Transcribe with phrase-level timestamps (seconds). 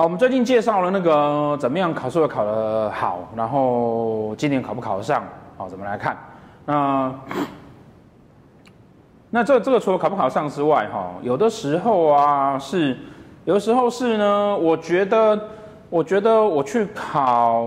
[0.00, 5.22] 好，我们最近介绍了那个怎么样考试会考得好，然后今年考不考得上，
[5.58, 6.16] 好，怎么来看？
[6.64, 7.14] 那
[9.28, 12.96] 那这这个除了考不考得上之外，哈，有的时候啊是，
[13.44, 15.38] 有的时候是呢，我觉得
[15.90, 17.62] 我觉得我去考，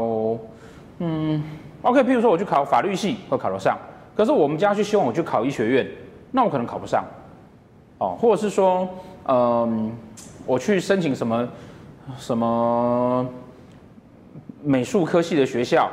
[0.98, 1.40] 嗯
[1.84, 3.78] ，OK，譬如说我去考法律系会考得上，
[4.16, 5.88] 可是我们家去希望我去考医学院，
[6.32, 7.06] 那我可能考不上，
[8.00, 8.90] 哦，或者是说，
[9.28, 9.92] 嗯，
[10.48, 11.48] 我去申请什么？
[12.18, 13.26] 什么
[14.62, 15.90] 美术科系的学校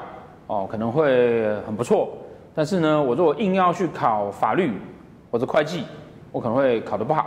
[0.46, 2.10] 哦，可能会很不错。
[2.54, 4.72] 但是呢，我如果硬要去考法律
[5.30, 5.84] 或者会计，
[6.32, 7.26] 我可能会考得不好。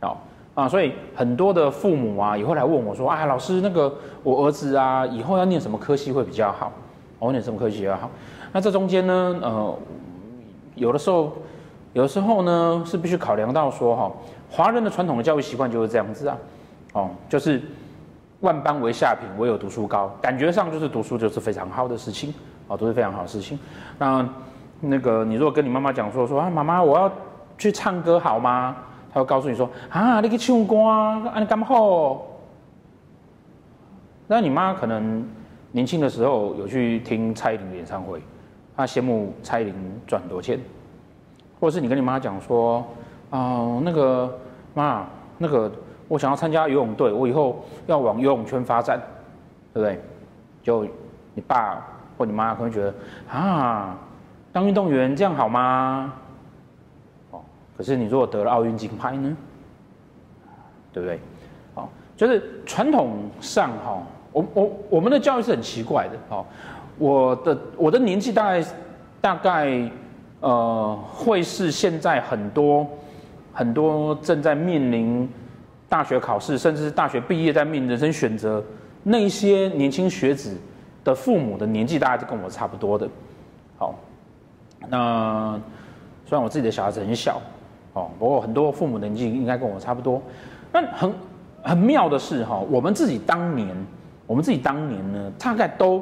[0.00, 0.16] 哦
[0.54, 3.94] 啊，所以很多的父母啊，也会来问我说：“啊，老师，那个
[4.24, 6.72] 我儿子啊，以后要念什么科系会比较好？
[7.20, 8.10] 我念什么科系比较好？”
[8.52, 9.78] 那这中间呢，呃，
[10.74, 11.32] 有的时候，
[11.92, 14.10] 有的时候呢，是必须考量到说，哈，
[14.50, 16.36] 华人的传统的教育习惯就是这样子啊。
[16.92, 17.62] 哦，就是
[18.40, 22.34] 万般为下品，唯有读书高，感觉上就是读书就是非常好的事情，
[22.66, 23.56] 哦，都是非常好的事情。
[23.96, 24.28] 那
[24.80, 27.12] 那个你如果跟你妈妈讲说说啊，妈妈我要
[27.56, 28.76] 去唱歌好吗？
[29.12, 32.22] 她会告诉你说啊，你去唱歌啊，你干嘛好？
[34.26, 35.24] 那你妈可能
[35.70, 38.20] 年轻的时候有去听蔡依林的演唱会，
[38.76, 39.74] 她羡慕蔡依林
[40.08, 40.58] 赚很多钱，
[41.60, 42.84] 或者是你跟你妈讲说
[43.30, 44.36] 啊、那个
[44.74, 45.06] 妈
[45.38, 45.70] 那个。
[46.10, 49.00] 我想要参加游泳队，我以后要往游泳圈发展，
[49.72, 50.02] 对不对？
[50.60, 50.84] 就
[51.34, 51.86] 你爸
[52.18, 52.92] 或你妈可能觉得
[53.30, 53.96] 啊，
[54.52, 56.12] 当运动员这样好吗？
[57.30, 57.40] 哦，
[57.76, 59.36] 可是你如果得了奥运金牌呢？
[60.92, 61.20] 对不对？
[61.76, 64.02] 哦，就是传统上哈，
[64.32, 66.44] 我我我们的教育是很奇怪的哦。
[66.98, 68.64] 我的我的年纪大概
[69.20, 69.88] 大概
[70.40, 72.84] 呃，会是现在很多
[73.52, 75.30] 很多正在面临。
[75.90, 78.62] 大学考试，甚至是大学毕业，在面临人生选择，
[79.02, 80.56] 那些年轻学子
[81.02, 83.08] 的父母的年纪，大概就跟我差不多的。
[83.76, 83.92] 好，
[84.88, 85.60] 那
[86.24, 87.42] 虽然我自己的小孩子很小，
[87.94, 90.22] 哦，不过很多父母年纪应该跟我差不多。
[90.70, 91.12] 但很
[91.60, 93.76] 很妙的是，哈，我们自己当年，
[94.28, 96.00] 我们自己当年呢，大概都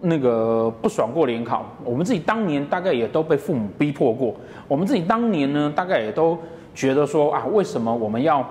[0.00, 4.34] 那个不爽过联考，我们自己当年大概也都被父母逼迫过，
[4.66, 6.38] 我们自己当年呢，大概也都
[6.74, 8.42] 觉得说啊，为什么我们要？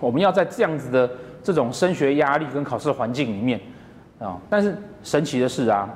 [0.00, 1.10] 我们要在这样子的
[1.42, 3.60] 这种升学压力跟考试环境里面
[4.18, 5.88] 啊，但是神奇的是啊，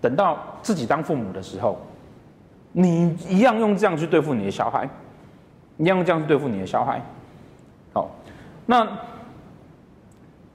[0.00, 1.78] 等到自己当父母的时候，
[2.72, 4.88] 你一样用这样去对付你的小孩，
[5.78, 7.00] 一样用这样去对付你的小孩。
[7.92, 8.10] 好，
[8.66, 8.86] 那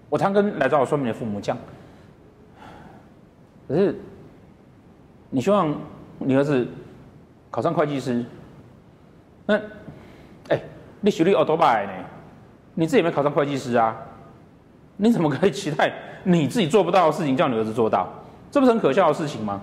[0.10, 1.58] 我常跟来找我说明的父母讲，
[3.68, 4.00] 可是
[5.30, 5.76] 你希望
[6.20, 6.68] 你儿子
[7.50, 8.26] 考上会计师，
[9.46, 9.56] 那
[10.50, 10.62] 哎，
[11.02, 11.92] 你学历有多摆呢？
[12.74, 13.96] 你自己没考上会计师啊？
[14.98, 15.92] 你怎么可以期待
[16.24, 18.08] 你自己做不到的事情叫你儿子做到？
[18.52, 19.62] 这不是很可笑的事情吗？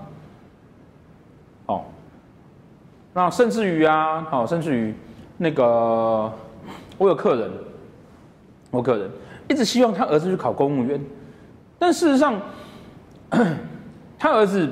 [1.66, 1.84] 哦，
[3.14, 4.94] 那甚至于啊，好，甚至于
[5.36, 6.32] 那个，
[6.96, 7.50] 我有客人，
[8.70, 9.10] 我客人
[9.48, 11.00] 一直希望他儿子去考公务员，
[11.78, 12.40] 但事实上，
[14.18, 14.68] 他儿子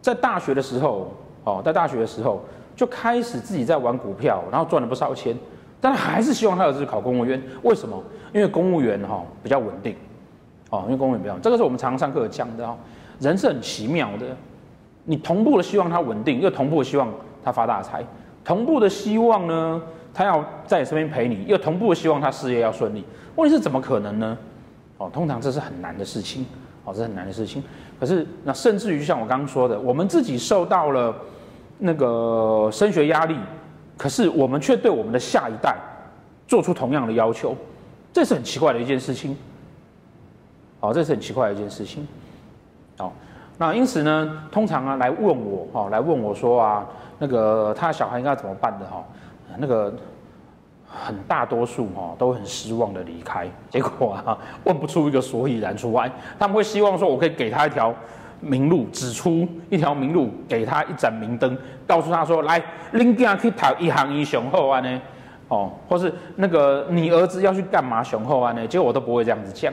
[0.00, 1.12] 在大学的时候，
[1.44, 2.44] 哦，在大学的时候
[2.76, 5.36] 就开始自己在玩股票，然后赚了不少钱。
[5.80, 8.02] 但还是希望他儿子考公务员，为什么？
[8.32, 9.94] 因为公务员哈比较稳定，
[10.70, 12.76] 哦，因为公务员比较，这个是我们常常上课讲的哦。
[13.20, 14.26] 人是很奇妙的，
[15.04, 17.08] 你同步的希望他稳定，又同步的希望
[17.44, 18.02] 他发大财，
[18.42, 19.80] 同步的希望呢，
[20.14, 23.04] 他要在你身边陪你，又同步的希望他事业要顺利。
[23.36, 24.36] 问题是怎么可能呢？
[24.96, 26.46] 哦，通常这是很难的事情，
[26.84, 27.62] 哦，这是很难的事情。
[28.00, 31.14] 可是那甚至于就像我刚刚说的，我们自己受到了
[31.78, 33.36] 那个升学压力。
[33.96, 35.76] 可是我们却对我们的下一代
[36.48, 37.54] 做出同样的要求，
[38.12, 39.36] 这是很奇怪的一件事情。
[40.80, 42.04] 好，这是很奇怪的一件事情。
[42.98, 43.12] 好，
[43.56, 46.84] 那因此呢，通常啊来问我哈，来问我说啊，
[47.20, 49.04] 那个他小孩应该怎么办的哈？
[49.56, 49.94] 那个
[50.88, 56.10] 很大多数哈都很失望的离开，结果啊问不出一个所以然出来。
[56.36, 57.94] 他们会希望说我可以给他一条。
[58.44, 61.56] 明路，指出一条明路，给他一盏明灯，
[61.86, 62.60] 告诉他说：“来，
[62.92, 65.00] 恁囝去读一行医雄厚安呢，
[65.48, 69.72] 哦，或是那个你儿子要去干嘛雄厚安呢？”结果我都不会这样子讲，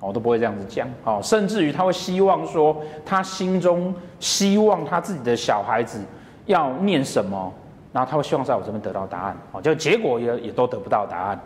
[0.00, 6.00] 我都不会这样子讲，哦，甚至于他会希望说，他心中希望他自己的小孩子
[6.46, 7.52] 要念什么，
[7.92, 11.40] 然后他会希望在我这边得到答案，哦，就结果也也都得不到答案，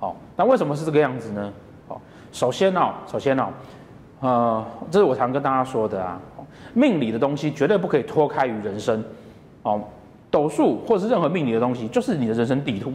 [0.00, 1.52] 哦，那为什么是这个样子呢？
[1.88, 2.00] 哦，
[2.32, 3.48] 首先哦，首先哦。
[4.20, 6.20] 呃，这是我常跟大家说的啊，
[6.72, 9.04] 命理的东西绝对不可以脱开于人生，
[9.62, 9.80] 哦，
[10.30, 12.92] 斗数或者是任何命理的东西，就是你的人生地图。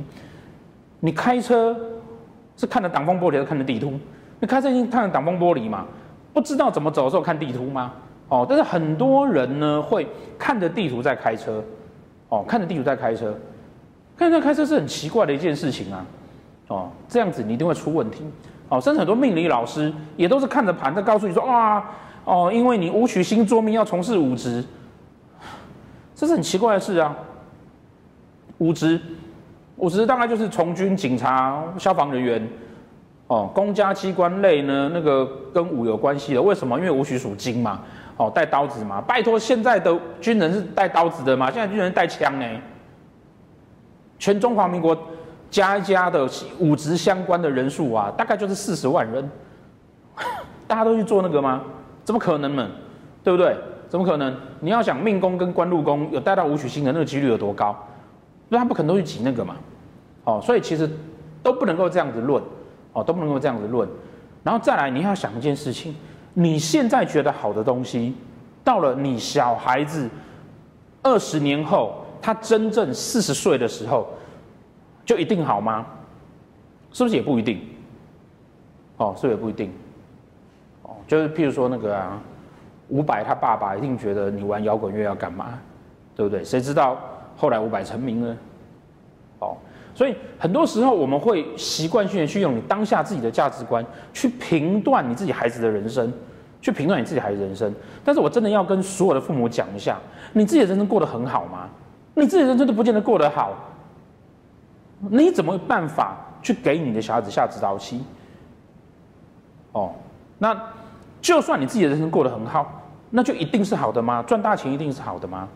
[1.00, 1.76] 你开车
[2.58, 3.94] 是看着挡风玻璃还是看着地图？
[4.40, 5.86] 你开车已经看着挡风玻璃嘛？
[6.34, 7.94] 不知道怎么走的时候看地图吗？
[8.30, 10.08] 哦，但是很多人呢会
[10.40, 11.64] 看着地图在开车，
[12.30, 13.36] 哦，看着地图在开车，
[14.16, 16.06] 看着开车是很奇怪的一件事情啊，
[16.70, 18.24] 哦，这样子你一定会出问题，
[18.72, 21.92] 哦，甚至很多命理老师也都是看着盘在告诉你说啊，
[22.24, 24.64] 哦，因为你武曲星坐命要从事武职，
[26.16, 27.14] 这是很奇怪的事啊，
[28.60, 28.98] 武职，
[29.76, 32.48] 武职大概就是从军、警察、消防人员。
[33.28, 36.78] 哦，公家机关类呢，那个跟武有关系的，为什么？
[36.78, 37.80] 因为武曲属金嘛，
[38.18, 39.00] 哦，带刀子嘛。
[39.00, 41.50] 拜托，现在的军人是带刀子的吗？
[41.50, 42.46] 现在军人带枪呢。
[44.20, 44.98] 全中华民国
[45.52, 46.28] 加一加的
[46.58, 49.30] 武职相关的人数啊，大概就是四十万人。
[50.66, 51.62] 大家都去做那个吗？
[52.04, 52.68] 怎么可能呢？
[53.24, 53.56] 对不对？
[53.88, 54.36] 怎么可能？
[54.62, 57.78] 你要想命宫跟官禄宫有带到武曲星的那个几率有多高？
[58.50, 59.56] 那他不可能都去挤那个嘛。
[60.24, 60.90] 哦，所以其实
[61.44, 62.42] 都不能够这样子论。
[62.94, 63.88] 哦，都不能够这样子论，
[64.44, 65.96] 然后再来，你要想一件事情，
[66.34, 68.14] 你现在觉得好的东西，
[68.66, 70.10] 到了你小孩子
[71.02, 74.06] 二十年后，他真正四十岁的时候，
[75.06, 75.86] 就一定好吗？
[76.92, 77.62] 是不是也不一定？
[78.98, 79.72] 哦，是不是也不一定？
[80.84, 82.22] 哦，就是譬如说那个啊，
[82.90, 85.58] 伍佰他爸爸一定觉得你玩摇滚乐要干嘛，
[86.16, 86.44] 对不对？
[86.44, 86.98] 谁知道
[87.38, 88.38] 后来伍佰成名了？
[89.40, 89.58] 哦。
[89.94, 96.12] 所以很多时候我们会习惯性的去用你当下自己的价值观去评断你自己孩子的人生，
[96.62, 97.74] 去评断你自己孩子人生。
[98.04, 100.00] 但是我真的要跟所有的父母讲一下，
[100.32, 101.70] 你自己的人生过得很好吗？
[102.14, 103.54] 你自己的人生都不见得过得好，
[105.10, 108.04] 你怎么办法去给你的小孩子下指导棋？
[109.72, 109.94] 哦，
[110.38, 110.56] 那
[111.22, 114.22] 就算你自己的人生过得很好，那就一定是好的吗？
[114.24, 115.48] 赚大钱一定是好的吗？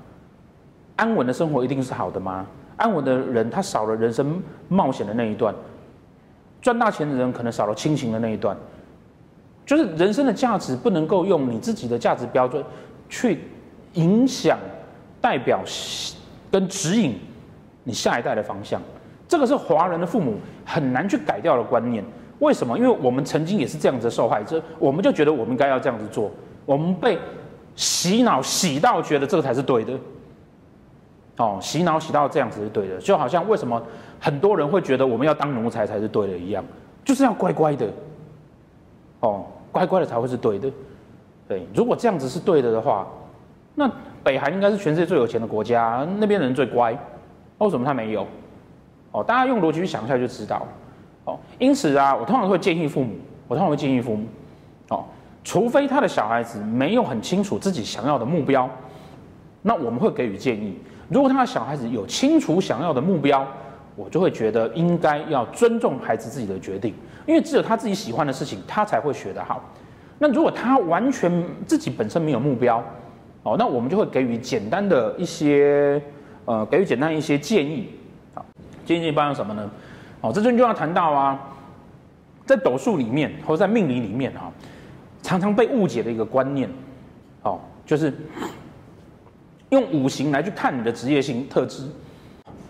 [0.96, 2.46] 安稳的生活一定是好的吗？
[2.78, 5.54] 安稳的人，他少了人生冒险的那一段；
[6.62, 8.56] 赚大钱的人，可能少了亲情的那一段。
[9.66, 12.64] 就是人生的价值不能够用你自己的价值标准
[13.10, 13.40] 去
[13.94, 14.58] 影响、
[15.20, 15.62] 代表
[16.52, 17.20] 跟指引
[17.84, 18.82] 你下一代的方向。
[19.27, 20.36] 这个是华人的父母
[20.66, 22.04] 很难去改掉的观念。
[22.39, 22.77] 为什么？
[22.77, 26.30] 因为我们曾经也是这样子的受害者，我们就觉得我们应该要这样子做，
[26.66, 27.18] 我们被
[27.75, 29.94] 洗脑洗到觉得这个才是对的。
[31.38, 33.81] 哦，洗脑洗到这样子是对的，就好像为什么
[34.19, 36.63] 很多人会觉得我们要当奴才才是对的一样，
[37.04, 37.88] 就是要乖乖的，
[39.22, 40.72] 哦，乖乖的才会是对的。
[41.48, 43.07] 对，如果这样子是对的的话，
[43.75, 43.89] 那
[44.24, 46.98] 北韩应该是全世界最有钱的国家，那边人最乖，
[47.60, 48.27] 为什么他没有？
[49.16, 50.68] 哦，大家用逻辑去想一下就知道了。
[51.24, 53.14] 哦，因此啊，我通常会建议父母，
[53.48, 54.28] 我通常会建议父母，
[54.90, 55.06] 哦，
[55.42, 58.70] 除非他的小孩子没有很清楚自己想要的目标，
[59.62, 60.78] 那我们会给予建议。
[61.08, 63.48] 如果他的小孩子有清楚想要的目标，
[63.96, 66.94] 我就会觉得应该要尊重孩子自己的决定，
[67.26, 69.64] 因为只有他自己喜欢的事情，他才会学得好。
[70.20, 71.32] 那如果他完全
[71.66, 72.84] 自己本身没有目标，
[73.44, 76.02] 哦，那我们就会给予简单的一些，
[76.44, 77.90] 呃，给予简单一些建议。
[78.86, 79.72] 好，建议包括什么呢？
[80.22, 81.40] 哦，这就要谈到啊，
[82.46, 84.51] 在斗数里面或者在命理里面啊，
[85.24, 86.70] 常常被误解的一个观念，
[87.44, 88.13] 哦，就是。
[89.70, 91.84] 用五行来去看你的职业性特质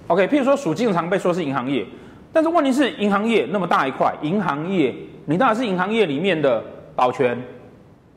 [0.07, 1.85] ，OK，譬如说属金常被说是银行业，
[2.31, 4.95] 但是问题是银行业那么大一块，银行业
[5.25, 6.63] 你到底是银行业里面的
[6.95, 7.37] 保全，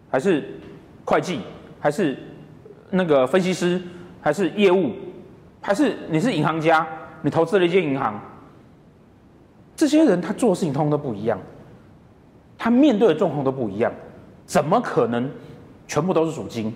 [0.09, 0.59] 还是
[1.05, 1.40] 会计，
[1.81, 2.17] 还是
[2.90, 3.83] 那个分析师，
[4.23, 4.93] 还是业务，
[5.61, 6.87] 还是你是银行家，
[7.23, 8.21] 你投资了一间银行，
[9.77, 11.39] 这些人他做事情通通都不一样，
[12.57, 13.93] 他面对的状况都不一样，
[14.47, 15.31] 怎么可能
[15.87, 16.73] 全部都是属金？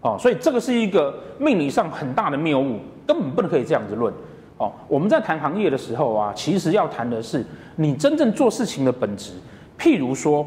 [0.00, 4.12] 哦，所以这个是一个命理上很大的谬误，根本不能可以这样子论。
[4.58, 7.44] 哦，我们在谈行业的时候啊，其实要谈的是
[7.76, 9.32] 你真正做事情的本质。
[9.78, 10.44] 譬如说，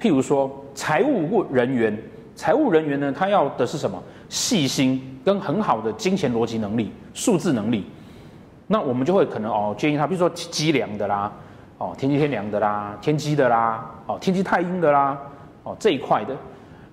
[0.00, 1.96] 譬如说财务人员，
[2.34, 4.02] 财务人员呢，他要的是什么？
[4.28, 7.86] 细心跟很好的金钱逻辑能力、数字能力。
[8.66, 11.32] 那我们就会可能哦建议他，比如说机梁的啦，
[11.78, 15.18] 哦天机天凉的啦，天机的啦，哦天机太阴的啦，
[15.62, 16.36] 哦这一块的，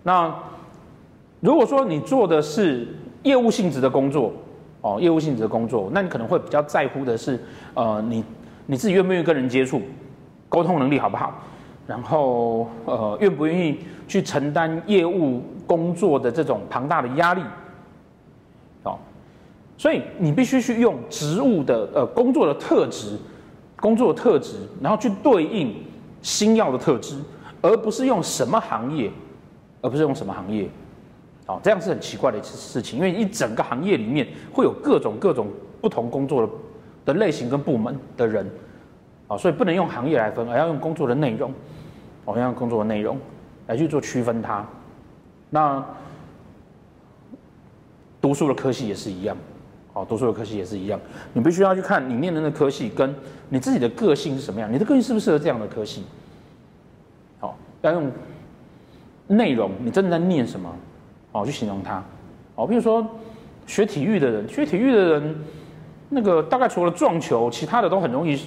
[0.04, 0.34] 那。
[1.46, 2.88] 如果说你做的是
[3.24, 4.32] 业务性质的工作，
[4.80, 7.38] 哦，业务性质的工作，那你可能会比较在乎的是，
[7.74, 8.24] 呃，你
[8.66, 9.82] 你自己愿不愿意跟人接触，
[10.48, 11.34] 沟通能力好不好，
[11.86, 13.78] 然后呃，愿不愿意
[14.08, 17.42] 去承担业务工作的这种庞大的压力，
[19.78, 23.18] 所以你必须去用职务的呃工作的特质，
[23.78, 25.76] 工作的特质，然后去对应
[26.22, 27.18] 星曜的特质，
[27.62, 29.12] 而不是用什么行业，
[29.82, 30.70] 而不是用什么行业。
[31.46, 35.48] 哦，这样是很奇怪的一次事情，因为一整个行业里面会有各种各种
[35.82, 36.54] 不同工作的
[37.06, 38.50] 的类型跟部门的人，
[39.28, 41.52] 好，所以不能用行业来分，而要用工作的内容，
[42.24, 43.20] 哦，要用工作的内容
[43.68, 44.66] 来去做区分它。
[45.50, 45.84] 那
[48.22, 49.36] 读书的科系也是一样，
[49.94, 51.00] 哦，读书的科系也是一样，
[51.34, 53.14] 你必须要去看你念人的科系跟
[53.50, 56.04] 你自己的个性是什么样，你的个性适不适合这样的科系？
[57.40, 58.12] 好，要用
[59.28, 60.76] 内容，你真的在念什么，
[61.32, 62.04] 哦，去形容它，
[62.56, 63.06] 哦，比如说
[63.66, 65.36] 学体育的人，学体育的人，
[66.10, 68.40] 那个大概除了撞球，其他的都很容易。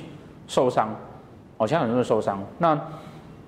[0.48, 0.94] 受伤，
[1.56, 2.40] 好像很容易受伤。
[2.58, 2.80] 那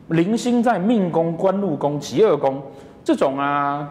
[0.08, 2.60] 铃星在命宫、官禄宫、疾厄宫
[3.04, 3.88] 这种啊，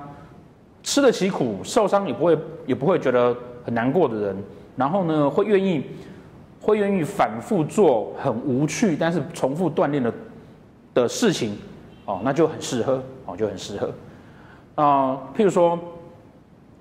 [0.83, 3.33] 吃得起苦、受伤也不会也不会觉得
[3.67, 4.35] 很难过的人，
[4.77, 5.83] 然后呢，会愿意
[6.61, 10.13] 会愿意反复做很无趣但是重复锻炼的
[10.93, 11.57] 的事情，
[12.05, 13.91] 哦，那就很适合，哦，就很适合。
[14.75, 15.77] 啊、譬如说，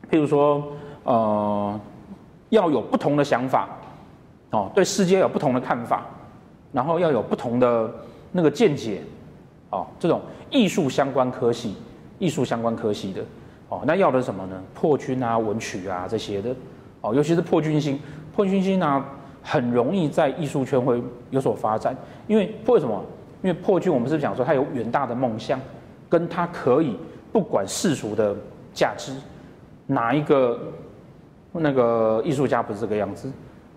[0.09, 0.62] 譬如说，
[1.02, 1.81] 呃，
[2.50, 3.69] 要有不同的想法，
[4.52, 6.07] 哦，对世界有不同的看法。
[6.73, 7.90] 然后要有不同的
[8.33, 9.00] 那个见解，
[9.71, 11.75] 哦，这种艺术相关科系，
[12.19, 13.23] 艺术相关科系的，
[13.71, 14.62] 哦，那要的什么呢？
[14.75, 16.55] 破军啊、文曲啊这些的，
[17.07, 17.99] 哦，尤其是破军星，
[18.35, 19.05] 破军星呢、
[19.43, 21.97] 很容易在艺术圈会有所发展，
[22.27, 23.05] 因为为什么？
[23.43, 25.61] 因为破军我们是讲说他有远大的梦想，
[26.09, 26.97] 跟他可以
[27.33, 28.35] 不管世俗的
[28.75, 29.13] 价值，
[29.87, 30.59] 哪一个
[31.53, 33.31] 那个艺术家不是这个样子？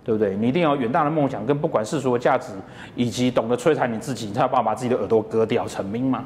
[0.04, 0.36] 对不对？
[0.36, 2.54] 你一定要远大的梦想，跟不管世俗的价值，
[2.96, 6.26] 以及懂得摧残你自己，你才有办法把自己的耳朵割掉成名嘛。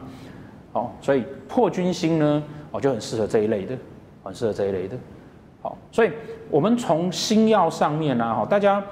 [0.72, 3.76] 哦，所以破军星呢，哦就很适合这一类的，
[4.24, 4.96] 很适合这一类的。
[5.64, 6.12] 好，所以
[6.52, 8.84] 我们从星曜上面呢，哈，大家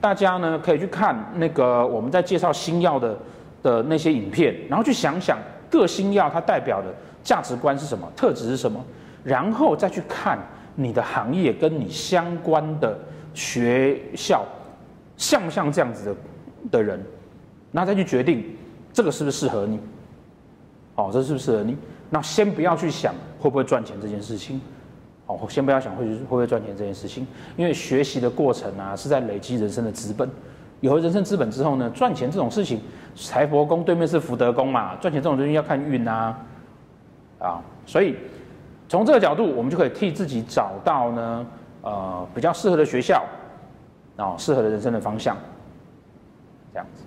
[0.00, 3.18] 大家呢可以去看那个我们在介绍星曜的
[3.62, 5.36] 的那些影片，然后去想想
[5.68, 6.86] 各星曜它代表的
[7.22, 8.82] 价值观是什么，特质是什么，
[9.22, 10.38] 然后再去看
[10.74, 12.98] 你的行业跟你相关的。
[13.32, 14.44] 学校
[15.16, 16.16] 像不像这样子的
[16.72, 17.00] 的人，
[17.70, 18.44] 那再去决定
[18.92, 19.78] 这个是不是适合你？
[20.96, 21.76] 哦，这是不是适合你？
[22.10, 24.60] 那先不要去想会不会赚钱这件事情，
[25.32, 30.28] 哦，先不要想会会不会赚钱这件事情，因为学习的过程啊是在累积人生的资本，
[30.80, 32.80] 有了人生资本之后呢，赚钱这种事情，
[33.14, 36.38] 财帛宫对面是福德宫嘛，赚钱这种东西要看运啊，
[37.38, 38.16] 啊，所以
[38.88, 41.46] 从这个角度，我们就可以替自己找到呢。
[41.82, 43.24] 呃，比较适合的学校，
[44.18, 45.34] 啊、适合的人生的方向，
[46.74, 47.04] 这样子。